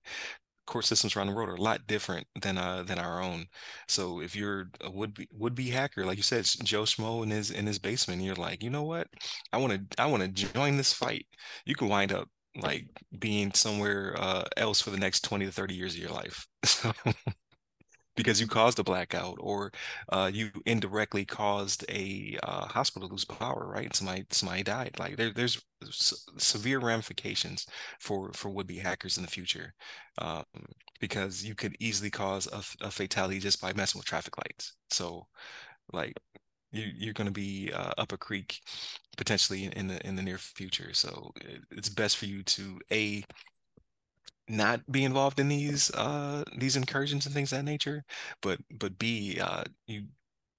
court 0.69 0.85
systems 0.85 1.17
around 1.17 1.29
the 1.29 1.33
world 1.35 1.49
are 1.49 1.55
a 1.55 1.61
lot 1.61 1.87
different 1.87 2.27
than 2.41 2.59
uh 2.59 2.83
than 2.85 2.99
our 2.99 3.21
own. 3.23 3.47
So 3.89 4.21
if 4.21 4.37
you're 4.37 4.71
a 4.81 4.91
would 4.91 5.15
be 5.15 5.29
would 5.33 5.55
be 5.55 5.71
hacker, 5.71 6.05
like 6.07 6.17
you 6.19 6.23
said, 6.23 6.47
Joe 6.65 6.83
Schmo 6.85 7.23
in 7.23 7.31
his 7.31 7.51
in 7.51 7.67
his 7.67 7.79
basement, 7.79 8.23
you're 8.23 8.35
like, 8.37 8.63
you 8.63 8.71
know 8.71 8.85
what? 8.85 9.09
I 9.53 9.59
want 9.59 9.91
to 9.91 10.03
I 10.03 10.07
want 10.07 10.23
to 10.23 10.29
join 10.29 10.77
this 10.77 10.93
fight. 10.93 11.27
You 11.65 11.75
can 11.75 11.89
wind 11.89 12.13
up 12.13 12.29
like 12.57 12.87
being 13.19 13.53
somewhere 13.55 14.15
uh, 14.19 14.45
else 14.57 14.81
for 14.81 14.91
the 14.91 14.99
next 14.99 15.23
20 15.25 15.47
to 15.47 15.53
30 15.53 15.75
years 15.75 15.95
of 15.95 16.01
your 16.01 16.11
life. 16.11 16.47
because 18.19 18.41
you 18.41 18.49
caused 18.49 18.81
a 18.81 18.85
blackout 18.85 19.37
or 19.39 19.73
uh, 20.09 20.29
you 20.33 20.51
indirectly 20.67 21.25
caused 21.25 21.85
a 21.89 22.37
uh, 22.43 22.67
hospital 22.67 23.09
to 23.09 23.15
lose 23.15 23.25
power, 23.25 23.71
right? 23.73 23.95
Somebody 23.95 24.27
somebody 24.31 24.65
died. 24.65 24.97
Like 24.99 25.17
there, 25.17 25.31
there's 25.33 25.63
severe 26.37 26.81
ramifications 26.81 27.67
for 28.01 28.33
for 28.35 28.51
would 28.51 28.67
be 28.67 28.79
hackers 28.79 29.17
in 29.17 29.23
the 29.23 29.31
future 29.31 29.73
um, 30.19 30.45
because 31.01 31.45
you 31.45 31.55
could 31.55 31.77
easily 31.79 32.11
cause 32.11 32.49
a, 32.49 32.87
a 32.87 32.91
fatality 32.91 33.39
just 33.39 33.61
by 33.61 33.73
messing 33.73 34.01
with 34.01 34.07
traffic 34.07 34.37
lights. 34.37 34.75
So, 34.91 35.29
like 35.93 36.15
you, 36.73 36.87
you're 36.97 37.15
going 37.15 37.29
to 37.29 37.33
be 37.33 37.71
uh, 37.73 37.93
up 37.99 38.13
a 38.13 38.19
creek 38.19 38.61
potentially 39.17 39.65
in 39.65 39.87
the 39.87 40.05
in 40.07 40.17
the 40.17 40.23
near 40.23 40.39
future. 40.39 40.93
So 40.93 41.33
it's 41.71 41.89
best 41.89 42.17
for 42.17 42.27
you 42.27 42.43
to 42.43 42.81
a 42.91 43.23
not 44.49 44.81
be 44.91 45.05
involved 45.05 45.39
in 45.41 45.49
these 45.49 45.91
uh 45.95 46.45
these 46.57 46.77
incursions 46.77 47.27
and 47.27 47.35
things 47.35 47.51
that 47.51 47.65
nature, 47.65 48.05
but 48.43 48.61
but 48.79 48.99
b 48.99 49.39
uh 49.41 49.65
you 49.87 50.07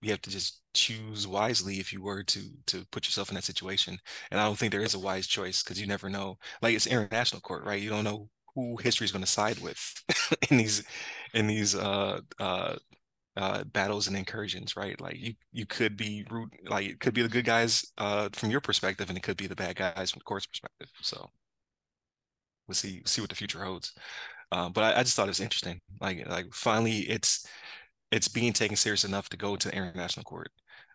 you 0.01 0.11
have 0.11 0.21
to 0.21 0.29
just 0.29 0.61
choose 0.73 1.27
wisely 1.27 1.79
if 1.79 1.91
you 1.91 2.01
were 2.01 2.23
to 2.23 2.41
to 2.67 2.85
put 2.91 3.05
yourself 3.05 3.29
in 3.29 3.35
that 3.35 3.43
situation. 3.43 3.97
And 4.31 4.39
I 4.39 4.45
don't 4.45 4.57
think 4.57 4.71
there 4.71 4.81
is 4.81 4.93
a 4.93 4.99
wise 4.99 5.27
choice 5.27 5.63
because 5.63 5.79
you 5.81 5.87
never 5.87 6.09
know. 6.09 6.37
Like 6.61 6.75
it's 6.75 6.87
international 6.87 7.41
court, 7.41 7.65
right? 7.65 7.81
You 7.81 7.89
don't 7.89 8.03
know 8.05 8.29
who 8.55 8.77
history 8.77 9.05
is 9.05 9.11
going 9.11 9.23
to 9.23 9.29
side 9.31 9.59
with 9.59 9.79
in 10.49 10.57
these 10.57 10.83
in 11.33 11.47
these 11.47 11.75
uh 11.75 12.21
uh 12.39 12.75
uh, 13.37 13.63
battles 13.65 14.07
and 14.07 14.17
incursions, 14.17 14.75
right? 14.75 14.99
Like 14.99 15.17
you 15.17 15.33
you 15.51 15.65
could 15.65 15.95
be 15.97 16.25
root 16.29 16.51
like 16.67 16.87
it 16.87 16.99
could 16.99 17.13
be 17.13 17.21
the 17.21 17.29
good 17.29 17.45
guys 17.45 17.85
uh, 17.97 18.29
from 18.33 18.51
your 18.51 18.61
perspective, 18.61 19.09
and 19.09 19.17
it 19.17 19.21
could 19.23 19.37
be 19.37 19.47
the 19.47 19.55
bad 19.55 19.75
guys 19.77 20.11
from 20.11 20.19
the 20.19 20.25
court's 20.25 20.47
perspective. 20.47 20.89
So 21.01 21.29
we'll 22.69 22.75
see 22.75 23.01
see 23.05 23.21
what 23.21 23.29
the 23.29 23.35
future 23.35 23.63
holds. 23.63 23.93
Uh, 24.51 24.69
but 24.69 24.83
I, 24.83 24.99
I, 24.99 25.03
just 25.03 25.15
thought 25.15 25.27
it 25.27 25.31
was 25.31 25.39
interesting. 25.41 25.79
Like 26.01 26.27
like 26.29 26.53
finally, 26.53 26.99
it's 27.09 27.47
it's 28.11 28.27
being 28.27 28.53
taken 28.53 28.77
serious 28.77 29.03
enough 29.05 29.29
to 29.29 29.37
go 29.37 29.55
to 29.55 29.67
the 29.67 29.75
international 29.75 30.23
court. 30.23 30.51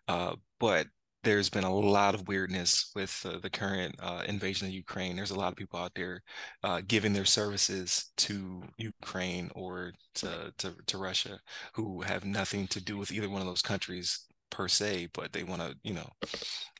Uh, 0.07 0.35
but 0.59 0.87
there's 1.23 1.49
been 1.49 1.63
a 1.63 1.73
lot 1.73 2.13
of 2.15 2.27
weirdness 2.27 2.91
with 2.95 3.25
uh, 3.25 3.39
the 3.39 3.49
current 3.49 3.95
uh, 3.99 4.23
invasion 4.27 4.67
of 4.67 4.73
Ukraine. 4.73 5.15
There's 5.15 5.31
a 5.31 5.39
lot 5.39 5.51
of 5.51 5.57
people 5.57 5.79
out 5.79 5.93
there 5.95 6.21
uh, 6.63 6.81
giving 6.87 7.13
their 7.13 7.25
services 7.25 8.11
to 8.17 8.61
Ukraine 8.77 9.49
or 9.55 9.91
to, 10.15 10.53
to, 10.59 10.75
to 10.85 10.97
Russia 10.99 11.39
who 11.73 12.01
have 12.01 12.25
nothing 12.25 12.67
to 12.67 12.83
do 12.83 12.97
with 12.97 13.11
either 13.11 13.29
one 13.29 13.41
of 13.41 13.47
those 13.47 13.63
countries 13.63 14.27
per 14.55 14.67
se, 14.69 15.09
but 15.13 15.33
they 15.33 15.43
want 15.43 15.61
to, 15.61 15.75
you 15.83 15.93
know, 15.93 16.09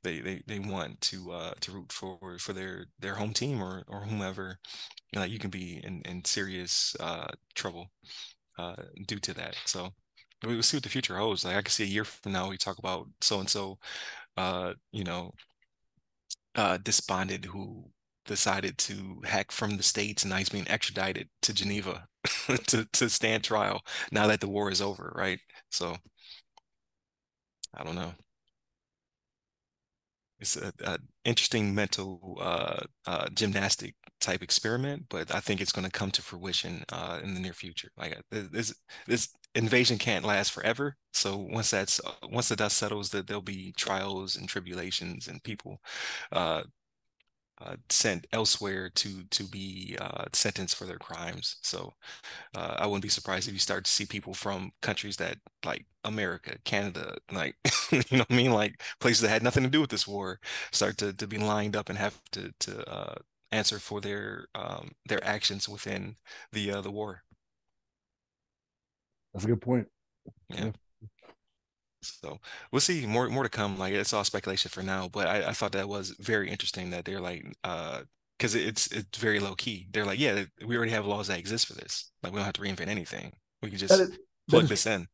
they 0.04 0.20
they, 0.22 0.42
they 0.48 0.60
want 0.60 1.02
to 1.02 1.32
uh, 1.32 1.54
to 1.62 1.72
root 1.72 1.92
for 1.92 2.38
for 2.40 2.54
their 2.54 2.88
their 3.00 3.16
home 3.16 3.34
team 3.34 3.62
or 3.62 3.84
or 3.88 4.02
whomever. 4.02 4.60
You, 5.14 5.24
you 5.24 5.40
can 5.40 5.50
be 5.52 5.82
in 5.84 6.02
in 6.06 6.26
serious 6.26 6.96
uh, 7.00 7.28
trouble 7.56 7.88
uh, 8.58 8.76
due 9.08 9.20
to 9.22 9.34
that. 9.36 9.58
So 9.66 9.92
we'll 10.46 10.64
see 10.64 10.78
what 10.78 10.84
the 10.84 10.90
future 10.90 11.18
holds. 11.18 11.46
Like 11.46 11.58
I 11.58 11.62
can 11.64 11.72
see 11.72 11.84
a 11.86 11.88
year 11.88 12.06
from 12.06 12.34
now, 12.34 12.50
we 12.50 12.58
talk 12.58 12.80
about 12.80 13.08
so 13.22 13.40
and 13.40 13.50
so 13.50 13.80
uh, 14.38 14.74
you 14.94 15.04
know, 15.06 15.34
uh, 16.56 16.78
despondent 16.78 17.46
who 17.46 17.86
decided 18.26 18.78
to 18.78 19.22
hack 19.26 19.52
from 19.52 19.78
the 19.78 19.84
states 19.84 20.24
and 20.24 20.32
now 20.32 20.38
he's 20.38 20.50
being 20.50 20.68
extradited 20.68 21.30
to 21.42 21.54
Geneva 21.54 22.08
to 22.68 22.86
to 22.94 23.10
stand 23.10 23.44
trial 23.44 23.82
now 24.12 24.26
that 24.28 24.40
the 24.42 24.48
war 24.50 24.72
is 24.72 24.82
over, 24.82 25.14
right? 25.16 25.40
So 25.70 25.98
I 27.76 27.84
don't 27.84 27.96
know. 27.96 28.14
It's 30.40 30.58
an 30.58 30.98
interesting 31.24 31.74
mental 31.74 32.38
uh, 32.42 32.82
uh, 33.08 33.30
gymnastic 33.34 33.96
type 34.20 34.44
experiment, 34.44 35.06
but 35.10 35.34
I 35.34 35.40
think 35.40 35.62
it's 35.62 35.72
going 35.72 35.86
to 35.86 35.92
come 35.92 36.12
to 36.12 36.22
fruition 36.22 36.84
uh, 36.92 37.22
in 37.24 37.34
the 37.34 37.40
near 37.40 37.54
future. 37.54 37.90
Like 37.98 38.22
this, 38.32 38.74
this 39.08 39.30
invasion 39.56 39.98
can't 39.98 40.26
last 40.26 40.52
forever. 40.52 40.98
So 41.14 41.38
once 41.38 41.70
that's 41.72 42.02
once 42.30 42.50
the 42.50 42.58
dust 42.58 42.78
settles, 42.78 43.12
that 43.12 43.28
there'll 43.28 43.42
be 43.42 43.74
trials 43.78 44.36
and 44.36 44.50
tribulations 44.50 45.28
and 45.30 45.42
people 45.44 45.80
uh, 47.62 47.76
sent 47.90 48.28
elsewhere 48.34 48.90
to 48.90 49.24
to 49.32 49.44
be 49.44 49.98
uh, 50.02 50.26
sentenced 50.34 50.76
for 50.76 50.86
their 50.86 50.98
crimes. 50.98 51.58
So 51.62 51.94
uh, 52.56 52.76
I 52.80 52.86
wouldn't 52.88 53.04
be 53.04 53.10
surprised 53.10 53.48
if 53.48 53.54
you 53.54 53.60
start 53.60 53.86
to 53.86 53.92
see 53.92 54.06
people 54.06 54.34
from 54.34 54.72
countries 54.82 55.18
that 55.18 55.38
like 55.66 55.86
America, 56.04 56.58
Canada, 56.66 57.16
like 57.32 57.56
you 57.92 58.00
know 58.12 58.20
what 58.20 58.32
I 58.32 58.36
mean, 58.36 58.52
like 58.52 58.82
places 59.00 59.22
that 59.22 59.30
had 59.30 59.44
nothing 59.44 59.64
to 59.64 59.70
do 59.70 59.82
with 59.82 59.90
this 59.90 60.08
war, 60.08 60.40
start 60.72 60.98
to 61.00 61.14
to 61.14 61.28
be 61.28 61.38
lined 61.38 61.76
up 61.76 61.90
and 61.90 61.98
have 61.98 62.20
to 62.32 62.52
to 62.62 62.90
uh, 62.90 63.16
answer 63.52 63.80
for 63.80 64.02
their 64.02 64.48
um, 64.56 64.92
their 65.08 65.24
actions 65.24 65.70
within 65.70 66.18
the 66.52 66.72
uh, 66.72 66.82
the 66.82 66.92
war. 66.92 67.24
That's 69.34 69.46
a 69.46 69.50
good 69.50 69.62
point. 69.62 69.88
Yeah. 70.50 70.66
yeah. 70.66 70.72
So 72.22 72.40
we'll 72.72 72.82
see 72.82 73.06
more 73.06 73.30
more 73.30 73.44
to 73.44 73.50
come. 73.50 73.78
Like 73.78 73.94
it's 73.94 74.14
all 74.14 74.24
speculation 74.24 74.70
for 74.70 74.84
now, 74.84 75.08
but 75.08 75.28
I, 75.28 75.50
I 75.50 75.52
thought 75.54 75.74
that 75.74 75.90
was 75.90 76.12
very 76.20 76.50
interesting 76.50 76.90
that 76.92 77.06
they're 77.06 77.22
like 77.22 77.46
uh 77.64 78.02
because 78.38 78.56
it's 78.56 78.88
it's 78.88 79.18
very 79.18 79.40
low 79.40 79.56
key. 79.56 79.88
They're 79.92 80.06
like, 80.06 80.20
yeah, 80.20 80.44
we 80.66 80.76
already 80.76 80.92
have 80.92 81.06
laws 81.06 81.28
that 81.28 81.40
exist 81.40 81.68
for 81.68 81.74
this. 81.74 82.12
Like 82.22 82.34
we 82.34 82.38
don't 82.38 82.46
have 82.46 82.54
to 82.54 82.62
reinvent 82.62 82.88
anything. 82.88 83.34
We 83.62 83.70
can 83.70 83.78
just 83.78 83.94
is, 83.94 84.18
plug 84.50 84.64
is, 84.64 84.70
this 84.70 84.86
in. 84.86 85.08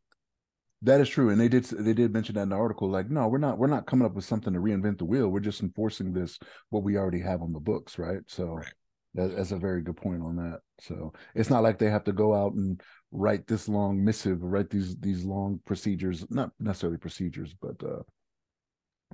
That 0.84 1.00
is 1.00 1.10
true, 1.10 1.30
and 1.30 1.40
they 1.40 1.48
did 1.48 1.66
they 1.66 1.94
did 1.94 2.14
mention 2.14 2.36
that 2.36 2.44
in 2.44 2.50
the 2.50 2.56
article. 2.56 2.90
Like, 2.90 3.10
no, 3.10 3.28
we're 3.28 3.38
not 3.38 3.60
we're 3.60 3.68
not 3.68 3.86
coming 3.86 4.06
up 4.06 4.16
with 4.16 4.26
something 4.26 4.54
to 4.54 4.60
reinvent 4.60 4.98
the 4.98 5.06
wheel. 5.06 5.30
We're 5.30 5.40
just 5.40 5.62
enforcing 5.62 6.14
this 6.14 6.40
what 6.70 6.84
we 6.84 6.98
already 6.98 7.20
have 7.20 7.42
on 7.42 7.54
the 7.54 7.60
books, 7.60 8.00
right? 8.00 8.22
So 8.28 8.56
right. 8.56 8.74
That, 9.14 9.36
that's 9.36 9.52
a 9.52 9.58
very 9.58 9.82
good 9.82 9.98
point 9.98 10.22
on 10.22 10.38
that. 10.38 10.62
So 10.80 11.14
it's 11.36 11.50
not 11.50 11.64
like 11.64 11.78
they 11.78 11.90
have 11.90 12.06
to 12.06 12.14
go 12.14 12.34
out 12.34 12.54
and 12.54 12.82
write 13.12 13.46
this 13.48 13.68
long 13.68 14.04
missive, 14.04 14.42
write 14.42 14.70
these 14.70 14.96
these 14.98 15.26
long 15.26 15.60
procedures, 15.66 16.26
not 16.30 16.52
necessarily 16.60 16.98
procedures, 16.98 17.54
but 17.62 17.82
uh 17.84 18.04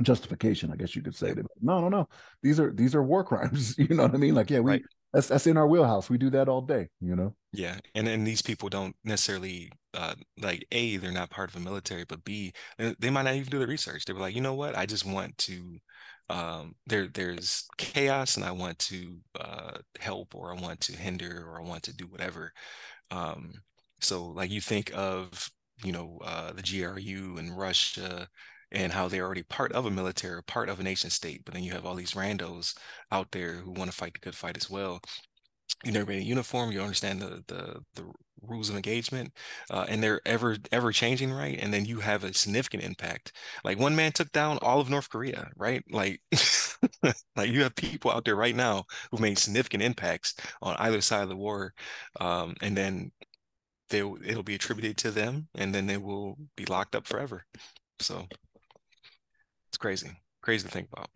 justification, 0.01 0.71
I 0.71 0.75
guess 0.75 0.95
you 0.95 1.01
could 1.01 1.15
say. 1.15 1.33
No, 1.61 1.81
no, 1.81 1.89
no. 1.89 2.07
These 2.43 2.59
are 2.59 2.71
these 2.71 2.95
are 2.95 3.03
war 3.03 3.23
crimes. 3.23 3.75
You 3.87 3.95
know 3.95 4.03
what 4.03 4.13
I 4.13 4.17
mean? 4.17 4.35
Like, 4.35 4.49
yeah, 4.49 4.59
we 4.59 4.71
right. 4.71 4.81
That's 5.17 5.29
that's 5.29 5.47
in 5.47 5.57
our 5.57 5.65
wheelhouse. 5.65 6.11
We 6.11 6.19
do 6.19 6.29
that 6.29 6.47
all 6.47 6.61
day, 6.61 6.89
you 7.01 7.15
know? 7.15 7.33
Yeah. 7.51 7.79
And 7.95 8.07
and 8.07 8.25
these 8.25 8.43
people 8.43 8.69
don't 8.69 8.95
necessarily 9.03 9.71
uh 9.95 10.13
like 10.39 10.67
A, 10.71 10.97
they're 10.97 11.11
not 11.11 11.31
part 11.31 11.49
of 11.49 11.55
a 11.55 11.59
military, 11.59 12.05
but 12.05 12.23
B, 12.23 12.53
they 12.77 13.09
might 13.09 13.23
not 13.23 13.33
even 13.33 13.49
do 13.49 13.57
the 13.57 13.65
research. 13.65 14.05
They 14.05 14.13
were 14.13 14.19
like, 14.19 14.35
you 14.35 14.41
know 14.41 14.53
what? 14.53 14.77
I 14.77 14.85
just 14.85 15.07
want 15.07 15.35
to 15.39 15.79
um, 16.29 16.75
there 16.85 17.07
there's 17.07 17.65
chaos 17.79 18.35
and 18.35 18.45
I 18.45 18.51
want 18.51 18.77
to 18.79 19.17
uh, 19.39 19.77
help 19.99 20.35
or 20.35 20.55
I 20.55 20.61
want 20.61 20.81
to 20.81 20.95
hinder 20.95 21.47
or 21.49 21.59
I 21.59 21.63
want 21.63 21.81
to 21.83 21.95
do 21.95 22.05
whatever. 22.05 22.53
Um, 23.09 23.53
so 23.99 24.23
like 24.27 24.51
you 24.51 24.61
think 24.61 24.91
of 24.93 25.49
you 25.83 25.93
know 25.93 26.19
uh, 26.23 26.53
the 26.53 26.61
GRU 26.61 27.37
and 27.39 27.57
Russia 27.57 28.27
and 28.71 28.93
how 28.93 29.07
they're 29.07 29.25
already 29.25 29.43
part 29.43 29.71
of 29.71 29.85
a 29.85 29.91
military, 29.91 30.43
part 30.43 30.69
of 30.69 30.79
a 30.79 30.83
nation 30.83 31.09
state, 31.09 31.43
but 31.45 31.53
then 31.53 31.63
you 31.63 31.71
have 31.73 31.85
all 31.85 31.95
these 31.95 32.13
randos 32.13 32.75
out 33.11 33.31
there 33.31 33.55
who 33.55 33.71
want 33.71 33.89
to 33.91 33.95
fight 33.97 34.13
the 34.13 34.19
good 34.19 34.35
fight 34.35 34.57
as 34.57 34.69
well. 34.69 35.01
You 35.83 35.91
never 35.91 36.05
been 36.05 36.17
in 36.17 36.23
a 36.23 36.25
uniform 36.25 36.71
you 36.71 36.81
understand 36.81 37.21
the 37.21 37.43
the 37.47 37.81
the 37.95 38.11
rules 38.41 38.69
of 38.69 38.75
engagement 38.75 39.31
uh, 39.71 39.85
and 39.89 40.01
they're 40.01 40.21
ever 40.25 40.57
ever 40.71 40.91
changing 40.91 41.31
right? 41.31 41.57
And 41.61 41.73
then 41.73 41.85
you 41.85 41.99
have 41.99 42.23
a 42.23 42.33
significant 42.33 42.83
impact. 42.83 43.33
Like 43.63 43.79
one 43.79 43.95
man 43.95 44.11
took 44.11 44.31
down 44.31 44.57
all 44.61 44.79
of 44.79 44.89
north 44.89 45.09
korea 45.09 45.49
right? 45.57 45.83
Like 45.91 46.21
like 47.35 47.49
you 47.49 47.63
have 47.63 47.75
people 47.75 48.11
out 48.11 48.25
there 48.25 48.35
right 48.35 48.55
now 48.55 48.85
who've 49.11 49.19
made 49.19 49.37
significant 49.37 49.83
impacts 49.83 50.35
on 50.61 50.75
either 50.79 51.01
side 51.01 51.23
of 51.23 51.29
the 51.29 51.35
war 51.35 51.73
um, 52.19 52.55
and 52.61 52.75
then 52.77 53.11
they 53.89 53.99
it'll 53.99 54.43
be 54.43 54.55
attributed 54.55 54.97
to 54.97 55.11
them 55.11 55.47
and 55.55 55.73
then 55.73 55.87
they 55.87 55.97
will 55.97 56.37
be 56.55 56.65
locked 56.65 56.95
up 56.95 57.07
forever. 57.07 57.45
So 57.99 58.27
it's 59.67 59.77
crazy 59.77 60.11
crazy 60.41 60.65
to 60.65 60.71
think 60.71 60.87
about 60.91 61.09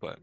but 0.00 0.18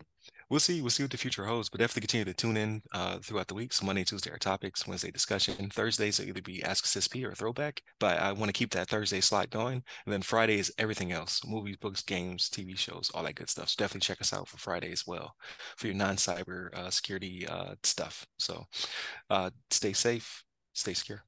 we'll 0.49 0.59
see. 0.59 0.81
We'll 0.81 0.89
see 0.89 1.03
what 1.03 1.11
the 1.11 1.17
future 1.17 1.45
holds. 1.45 1.69
But 1.69 1.79
definitely 1.79 2.01
continue 2.01 2.25
to 2.25 2.33
tune 2.33 2.57
in 2.57 2.81
uh, 2.93 3.19
throughout 3.19 3.47
the 3.47 3.53
week. 3.53 3.73
So 3.73 3.85
Monday, 3.85 4.03
Tuesday 4.03 4.31
are 4.31 4.37
topics. 4.37 4.87
Wednesday 4.87 5.11
discussion. 5.11 5.69
Thursdays 5.69 6.19
will 6.19 6.27
either 6.27 6.41
be 6.41 6.63
Ask 6.63 6.85
CISP 6.85 7.25
or 7.25 7.33
Throwback. 7.33 7.81
But 7.99 8.19
I 8.19 8.31
want 8.31 8.49
to 8.49 8.53
keep 8.53 8.71
that 8.71 8.89
Thursday 8.89 9.21
slot 9.21 9.49
going. 9.49 9.83
And 10.05 10.13
then 10.13 10.21
Friday 10.21 10.59
is 10.59 10.73
everything 10.77 11.11
else: 11.11 11.41
movies, 11.45 11.77
books, 11.77 12.03
games, 12.03 12.49
TV 12.49 12.77
shows, 12.77 13.11
all 13.13 13.23
that 13.23 13.35
good 13.35 13.49
stuff. 13.49 13.69
So 13.69 13.75
definitely 13.83 14.01
check 14.01 14.21
us 14.21 14.33
out 14.33 14.47
for 14.47 14.57
Friday 14.57 14.91
as 14.91 15.05
well 15.07 15.35
for 15.77 15.87
your 15.87 15.95
non-cyber 15.95 16.73
uh, 16.73 16.89
security 16.89 17.47
uh, 17.47 17.75
stuff. 17.83 18.25
So 18.37 18.65
uh, 19.29 19.49
stay 19.69 19.93
safe, 19.93 20.43
stay 20.73 20.93
secure. 20.93 21.23